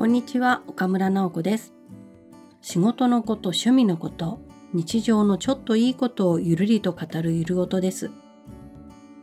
[0.00, 1.74] こんにちは岡村直子です。
[2.62, 4.40] 仕事のこと趣味のこと
[4.72, 8.10] 日常のちょっといいことをゆるりと語るゆる音です。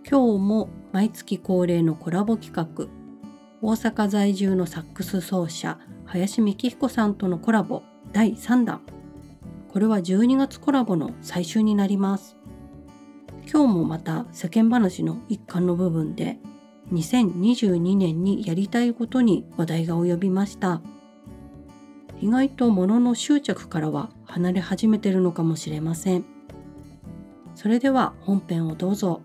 [0.07, 2.85] 今日も毎月恒例のコラボ企画
[3.63, 7.81] 大阪在住のサックス奏者林幹彦さんとのコラボ
[8.12, 8.81] 第3弾。
[9.73, 12.38] これは12月コラボの最終になります。
[13.52, 16.38] 今日もまた世間話の一環の部分で
[16.91, 20.81] 2022年にやりたいことに話題が及びました。
[22.21, 26.26] 意外と物の執着からは離れ始めてるのかもしれません。
[27.55, 29.21] それでは本編をどうぞ。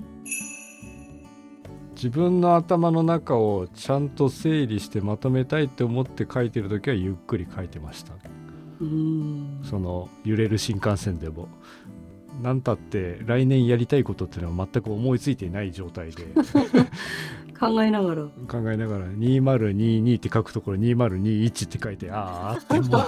[1.94, 8.12] 自分の頭の中をちゃんと整理してまとめたいって思って書いてる時はゆっくり書いてました。
[9.62, 11.48] その揺れる新幹線でも。
[12.40, 16.24] 何たって来年やりたいことっていうのは全く思いついていない状態で
[17.62, 18.22] 考えながら。
[18.48, 22.98] 考えながら2022って書くところ2021って書いてああっても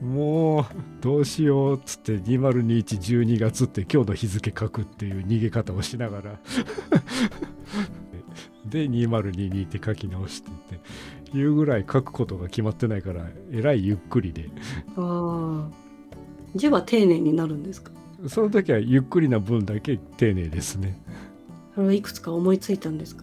[0.00, 0.64] うもう
[1.00, 6.38] どうしようっつって202112月って今日の日付書くっていう逃げ方をしながら。
[8.64, 10.80] で2022って書き直してっ
[11.30, 14.48] ていうぐらい書くことが決まってないからえらいゆっくりで。
[14.96, 15.70] ああ
[16.54, 17.90] 字は丁寧になるんですか？
[18.28, 20.98] その時はゆっくりな分だけ丁寧ですね
[21.76, 23.22] それはいくつか思いついたんですか？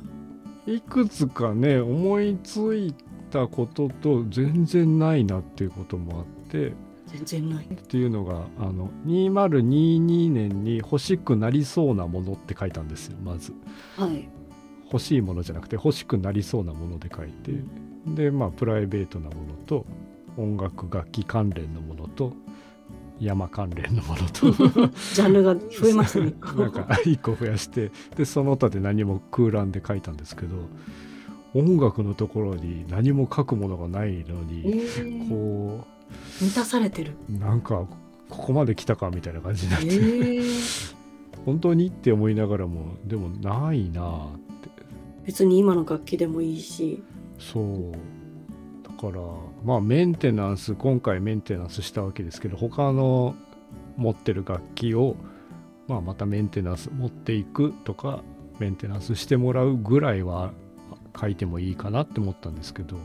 [0.66, 2.94] いくつかね思いつい
[3.32, 6.72] たことと全然ないなっていうこともあって。
[7.08, 7.66] 全然ない。
[7.66, 13.54] っていうのがあの2022年に欲しくなりそうなものって書いたんですよまず。
[13.98, 14.30] はい。
[14.86, 17.52] 欲しいものじゃなくて欲しくなりそうなもので書いて。
[18.06, 19.86] でまあプライベートなものと
[20.38, 22.34] 音楽楽器関連のものと
[23.24, 24.52] 山関連のものと。
[25.14, 26.34] ジャンルが増えましたね。
[26.58, 30.56] なんか1個増やしてでその他で何も空欄で書いたんですけど
[31.54, 35.30] 音楽のところに何も書くものがないのに、えー。
[35.30, 35.86] こ
[36.42, 37.14] 満たされてる。
[37.30, 37.86] うなんか
[38.30, 40.96] ここまで来たかみたいな感じになって、えー。
[41.46, 44.70] 本当にって思いながらもでもないなあって。
[45.26, 47.04] 別に今の楽器でもいいし。
[47.38, 47.92] そう。
[47.92, 47.98] だ
[49.04, 49.22] から
[49.66, 53.36] まあメンテナンス今回メンテナンスしたわけですけど他の
[53.98, 55.18] 持ってる楽器を、
[55.88, 58.24] まあ、またメンテナンス持っていくとか
[58.60, 60.54] メンテナンスしてもらうぐらいは
[61.20, 62.98] 書いてもいいかなって思ったんですけど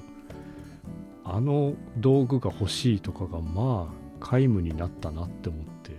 [1.25, 5.99] あの道具が欲しいとかがまあ皆無になったなって思って。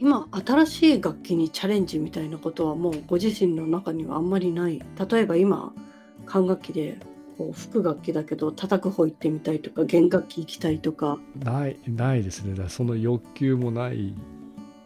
[0.00, 4.80] 今新しい楽器にチャレンジみたいなことはもうご自身の中にはあんまりない。
[5.10, 5.72] 例えば今
[6.24, 6.98] 管楽器で
[7.38, 11.18] こう吹く楽器だけど叩く方行ってみたいとか弦楽器行きたいとか。
[11.38, 12.54] ないないですね。
[12.54, 14.14] だその欲求もない。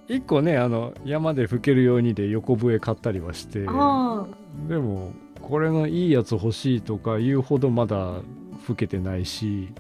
[0.07, 3.65] 一個ねあの山で吹けるようにで横笛買ったりはして。
[3.67, 4.27] あ。
[4.69, 8.21] でもこれのいいやつ欲しいとか言うほどまだ
[8.67, 9.73] 吹けてないし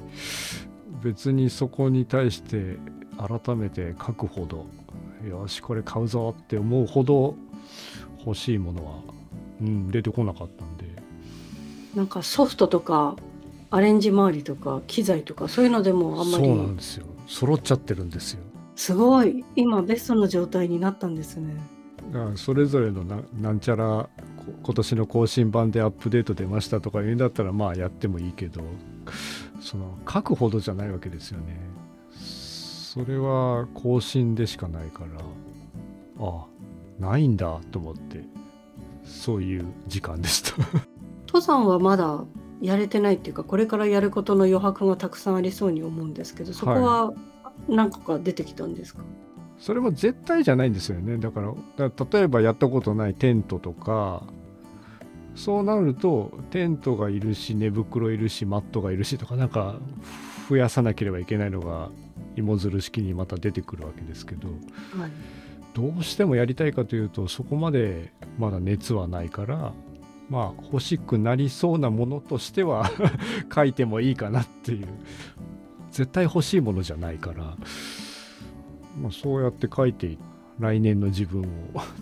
[1.03, 2.78] 別にそこに対して
[3.19, 4.66] 改めて書くほど
[5.28, 7.37] よしこれ買うぞって思うほど
[8.27, 8.93] 欲しいものは、
[9.61, 11.01] うん、出てこなかったんで
[11.94, 13.16] なんかソフトとか
[13.70, 17.06] アレンジ周りとか機材とかそういうのでもあんまそうなんりですよ。
[17.26, 18.41] 揃っちゃってるんですよ。
[18.76, 19.44] すごい。
[19.56, 21.54] 今ベストの状態になったんですね。
[22.36, 28.60] それぞれのななんちゃらこ今年の更新版でアップデート出ましたとか言うんだったらまあやってもいいけど
[29.60, 31.58] その書くほどじゃないわけですよね。
[32.14, 35.22] それは更新でしかないから
[36.26, 36.44] あ
[36.98, 38.22] ないんだと思って
[39.04, 40.54] そういう時間でした
[41.32, 42.25] 登山はまだ
[42.60, 47.12] やれてないっていうかこれからやることの余白がたくさんありそうに思うんですけどそこは
[47.69, 49.03] 何個か出てきたんですか、
[49.59, 51.16] それも絶対じゃないんですよね。
[51.19, 54.25] だからだから例えばやったことないテントとか
[55.34, 59.76] そうなるとテントがいるし寝袋いるしマットがいるしとかなんか
[60.49, 61.91] 増やさなければいけないのが
[62.37, 64.54] 芋づる式にまた出てくるわけですけどは
[65.06, 65.10] い、
[65.75, 69.73] どうしてもやりたいかというとそこまでまだ熱はないから
[70.32, 72.90] まあ欲しくなりそうなものとしては
[73.55, 74.88] 書いてもいいかなっていう。
[75.90, 77.55] 絶対欲しいものじゃないから、
[78.99, 80.17] まあ、そうやって書いて
[80.58, 81.46] 来年の自分を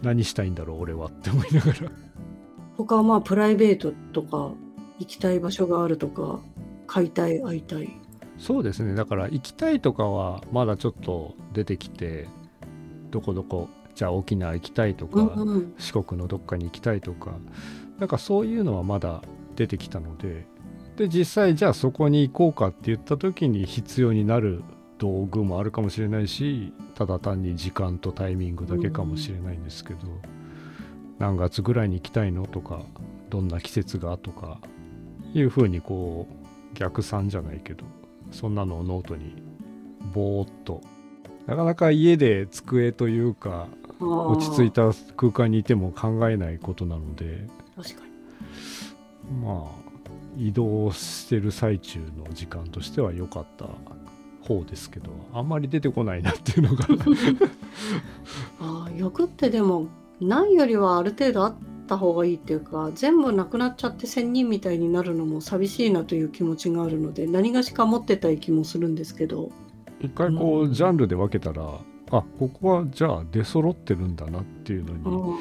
[0.00, 1.90] 何したいんだろう俺はって思いながら。
[2.76, 4.52] 他はまあプライベートとか
[5.00, 6.38] 行きたい場所があるとか
[6.86, 7.90] 買いたい会いたい。
[8.38, 8.94] そうですね。
[8.94, 12.28] だから行きたいとかはまだちょっと出てきて
[13.10, 15.74] どこどこじゃあ沖縄行きたいとか、うんうん。
[15.78, 17.32] 四国のどっかに行きたいとか
[18.00, 19.22] なんかそういうのはまだ
[19.54, 20.46] 出てきたので
[20.96, 24.64] で実際じゃあそこに行こうかって言った時に必要になる
[24.98, 30.00] 道具もあるかもしれないしただ単に時間とタイミングだけかもしれないんですけど、
[31.18, 32.82] 何月ぐらいに行きたいのとか
[33.30, 34.58] どんな季節がとか
[35.32, 37.84] いうふうにこう逆算じゃないけど
[38.30, 39.42] そんなのをノートに
[40.12, 40.82] ぼーっと
[41.46, 43.68] なかなか家で机というか
[44.00, 47.46] 落ち着いた空間にいても考えないことなので
[47.76, 48.10] 確かに。
[49.44, 49.90] まあ
[50.36, 53.66] 移動してる最中の時間としては良かった
[54.42, 56.86] 方ですけどあんまり出てこないなっていうのが。
[58.60, 59.88] あ欲ってでも
[60.20, 61.54] ないよりはある程度あっ
[61.86, 69.50] た方がいいっていうか全部なくなっちゃって仙人みたいになるのも寂しいなという気持ちがあるので何がしか持ってたい気もするんですけど。
[70.00, 71.62] 一回こうジャンルで分けたら、
[72.10, 75.38] あここはじゃあ出揃ってるんだなっていうのに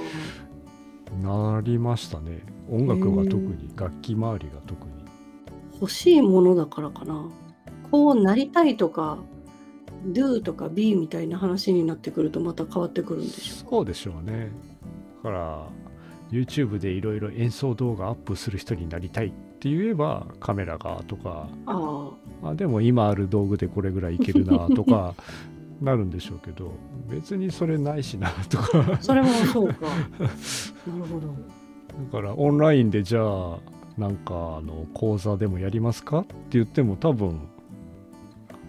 [1.23, 2.41] なりましたね。
[2.69, 4.91] 音楽は特に楽器周りが特に。
[5.73, 7.27] 欲しいものだからかな。
[7.91, 9.19] こうなりたいとか
[10.07, 13.69] do とか be みたいな話になってくるとまた変わってくるんでしょう。
[13.69, 14.51] そうでしょうね。
[15.23, 15.67] だから
[16.31, 22.11] YouTube でいろいろ演奏動画アップする人になりたいって言えばカメラがとかあ
[22.43, 25.15] あでも今ある道具でこれぐらいいけるなとか
[25.81, 26.71] なるんでしょうけど
[27.09, 28.97] 別にそれないしなとか。
[29.01, 29.85] それもそうか。
[30.87, 31.27] なるほど。
[32.11, 33.59] だからオンラインでじゃあ
[33.97, 37.39] なんかあの講座でもやりますかって言っても多分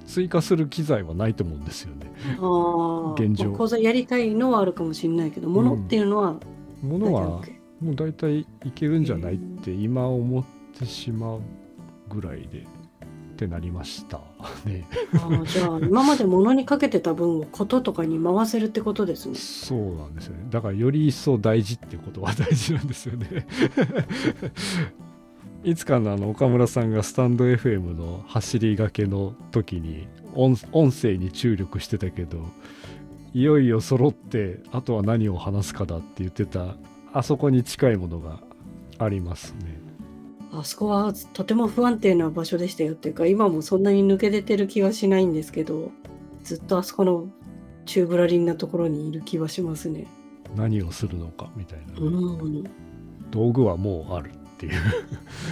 [0.06, 2.12] 追加する機材はないと思うんですよね。
[2.40, 3.52] あ現状。
[3.52, 6.36] 講座やりたいのはあるかもしれないけど、ものっていうのは、
[6.82, 7.22] うん、ものは
[7.80, 10.44] もう大体いけるんじゃないって今思っ
[10.76, 11.40] てしまう
[12.08, 12.66] ぐらいで。
[13.40, 14.20] ってなりました
[14.69, 14.87] ね。
[15.14, 19.34] あじゃあ今まで物にかけてた分をこととかに回せるってことですね。
[19.34, 20.46] そうなんですよね。
[20.50, 23.46] だからより一層大事ってことは大事なんですよね。
[25.64, 30.56] いつかのあの岡村さんがスタンド FM の走りがけの時に音
[30.90, 32.38] 声に注力してたけど
[33.34, 36.76] いよいよ揃ってあとは何を話すかだって言ってた
[37.12, 38.40] あそこに近いものが
[38.98, 39.89] ありますね。
[40.52, 45.91] あそこはとても不安定な場所でしたよっていうか今もそんなに抜け出てる気はしないんですけど
[46.43, 47.29] ずっとあそこの
[47.87, 50.06] チューブラリンなところにいる気はしますね。
[50.56, 52.64] 何をするのかみたいな、うん、
[53.31, 54.73] 道具はもうあるっていう。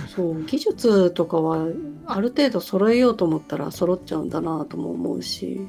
[0.08, 1.68] そう技術とかは
[2.06, 5.66] ある程度揃えようと思ったら揃っちゃうんだなとも思うし。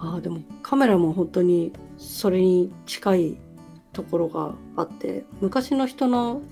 [0.00, 3.36] あでもカメラも本当にそれに近い
[3.92, 6.42] ところがあって昔の人の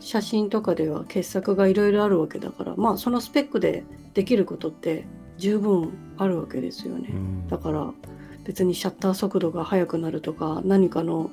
[0.00, 3.84] 写真とかでは傑作がいろいろあるわけだからまあそのスペックで
[4.14, 5.06] できることって
[5.38, 7.92] 十分あるわけですよね、うん、だから
[8.44, 11.30] 別にシャッター速度が速くなるとか何かの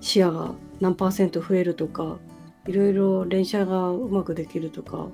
[0.00, 2.18] 視野が何パーセント増えるとか
[2.66, 5.08] いろいろ連写がうまくできるとか、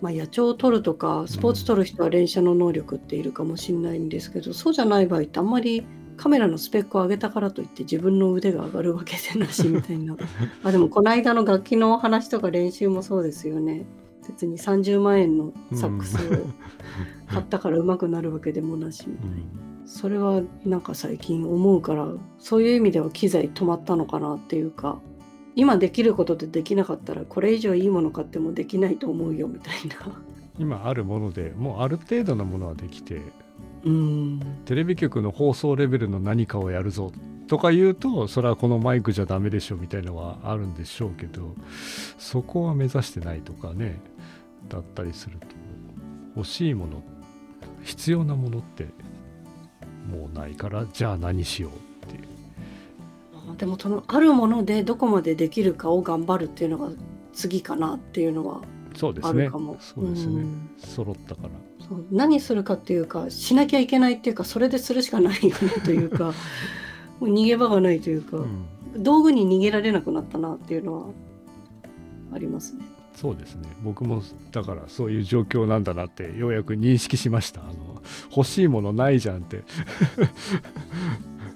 [0.00, 5.84] まあ、野鳥を撮るとかスポーツ撮る人は連写の能力っているかもしれないんですけど、うん、そうじゃない場合ってあんまり
[6.20, 10.18] カメラのスペックを上げたからといって自分の腕が上がるわけでなしみたいな。
[10.62, 13.86] あでもこの間の楽器の話とか練習もそうですよね。
[14.28, 16.46] 別に30万円のサックスを
[17.28, 19.36] 買ったから上手くなるわけでもなしみたいな、
[19.86, 22.06] それはなんか最近思うから
[22.38, 25.00] そういう意味では機材止まったのかなっていうか
[25.56, 30.22] 今できることでできなかったらこれ以上いいもの買ってもできないと思うよみたいな。
[30.58, 33.22] 今あるものでもうある程度のものはできてうん
[34.66, 37.12] テレビ局の放送レベルの何かをやるぞ
[37.46, 41.54] とか言うとそれはこのマイクじゃダメでしょみたいのはあるんでしょうけど
[42.18, 44.00] そこは目指してないとかね
[44.68, 45.46] だったりすると
[46.36, 47.02] 欲しいもの
[47.82, 48.86] 必要なものって
[50.08, 53.56] もうないからじゃあ何しようっていう。
[53.56, 56.90] でもそのあるものでどこまでできるかを頑張るっていうのが
[57.32, 58.60] 次かなっていうのは
[59.00, 59.48] そうですね。
[59.80, 61.48] そうですね、うん、揃ったから。
[62.12, 66.34] 何するかっていうかしなきゃいけないっていうかそれでするしかないよねというか
[67.18, 68.46] もう逃げ場がないというか、う
[68.98, 71.06] ん、道具に逃げられなくなったなっていうのは
[72.34, 72.84] ありますね。
[73.14, 73.70] そうですね。
[73.82, 77.62] 僕もだからそういう状況なんだなってようやく認識しました。
[77.62, 78.02] あの
[78.36, 79.62] 欲しいものないじゃんって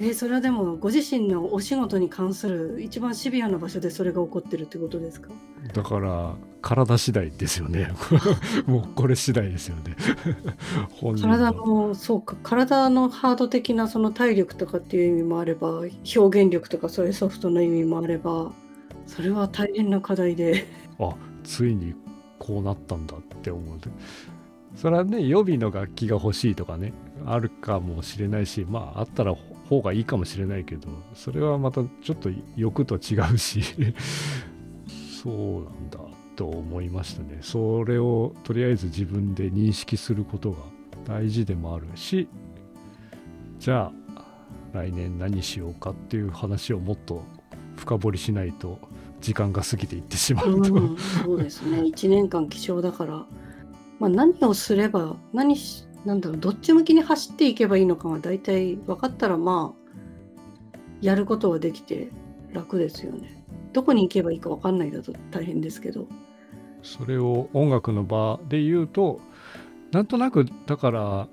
[0.05, 5.31] えー、それはでもご自身のお仕事に関する一番シビアな場所でそれが起こってるってことですか？
[5.73, 7.89] だから体次第ですよね。
[8.67, 9.97] もうこれ次第ですよね。
[11.23, 15.81] 体のそうか体のハード的なその体力とかっていう意味もあれば
[16.17, 18.53] 表現力とかそういうソフトの意味もあれば
[19.07, 20.67] それは大変な課題で。
[20.99, 21.95] あついに
[22.39, 23.79] こうなったんだって思う
[24.77, 26.93] それはね予備の楽器が欲しいとかね
[27.27, 29.35] あるかもしれないしまああったら
[29.69, 33.63] 方がいいかもしれないけどそれはまたちょっと欲と違うし
[35.23, 35.99] そうなんだ
[36.37, 37.39] と思いましたね。
[37.41, 40.59] それをとりあえず自分で認識することが
[41.07, 42.29] 大事でもあるし
[43.59, 44.27] じゃあ
[44.73, 47.23] 来年何しようかっていう話をもっと
[47.77, 48.79] 深掘りしないと
[49.21, 51.79] 時間が過ぎていってしまうと、うん、そうですね。
[51.79, 53.27] 1年間希少だから。
[53.99, 62.09] まあ、何をすれば何しなんだろうどっち向きに走っていけばいいのかが大体分かったらまあやることはできて
[62.53, 63.43] 楽ですよね。
[63.73, 66.07] どこに行けばいいか分かんないだと大変ですけど。
[66.83, 69.21] それを音楽の場で言うと
[69.91, 71.29] なんとなくだから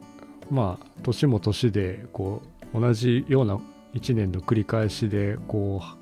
[0.49, 2.41] まあ年も年でこ
[2.73, 3.59] う同じような
[3.93, 6.01] 1年の繰り返しでこう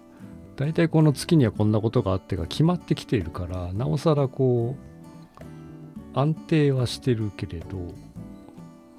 [0.55, 4.88] 大体この月にはこんなことがあってが決まってきているからなおさらこう
[6.13, 7.93] 安定はしてるけれど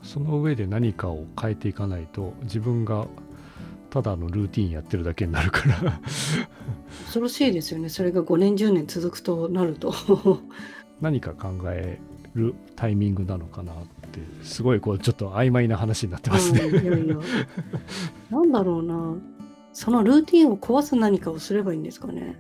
[0.03, 3.07] その上で何かを変えていかないと自分が
[3.91, 6.01] ただのルーティンやってるだけになるから。
[7.05, 7.89] 恐ろしいですよね。
[7.89, 9.93] それが5年10年続くとなると。
[11.03, 11.99] 何か考え
[12.35, 13.77] るタイミングなのかなっ
[14.13, 17.17] てすごいこうちょっと曖昧な話になってますね、うん、いやいや。
[18.31, 19.17] なんだろうな。
[19.73, 22.37] そのルーティンを壊す何かをすればいいんですかね。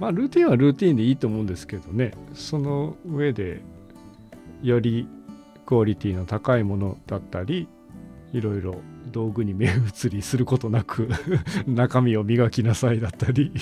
[0.00, 2.12] まあルーティンはルーティンでいいと思うんですけどね。
[2.34, 3.62] その上で
[4.62, 5.08] より
[5.66, 7.68] クオリティの高いものだったり
[8.32, 8.76] いろいろ
[9.10, 11.08] 道具に目移りすることなく
[11.66, 13.52] 中身を磨きなさいだったり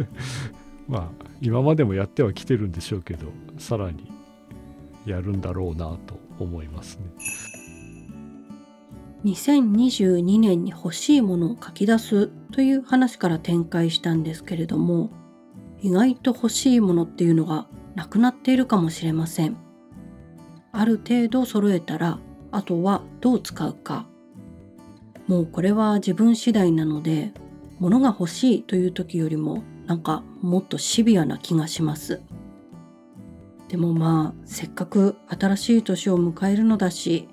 [0.88, 1.10] まあ
[1.40, 3.26] 今までもやってはきてるんでしょうけど
[3.58, 4.10] さらに
[5.06, 7.04] やるんだろうなと思いますね。
[9.24, 15.10] 2022年に欲しいものを書き出すという話から展開したんですけれども
[15.82, 19.67] 意外と欲しいものっていうのがなくなっているかもしれません。
[20.72, 22.18] ある程度揃えたら
[22.50, 24.06] あとはどう使うか。
[25.26, 27.32] もうこれは自分次第なので
[27.78, 32.22] 物が欲しいという時よりもなんかもっとシビアな気がします。
[33.68, 37.28] でもまあせっかく新しい年を迎えるのだし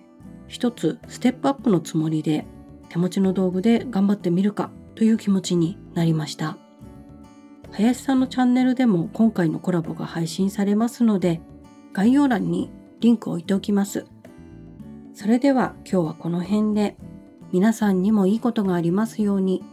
[0.47, 2.45] 一つステップアップのつもりで
[2.89, 6.57] 手持ちの道具で頑張ってみるかという気持ちになりました。
[7.71, 11.41] 林さんのチャンネルでも今回のコラボが配信されますので
[11.93, 12.69] 概要欄に
[13.05, 14.07] リンクを置いておきます
[15.13, 16.97] それでは今日はこの辺で
[17.51, 19.63] 皆さんにもいいことがありますように。